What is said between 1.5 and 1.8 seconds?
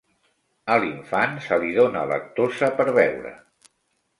li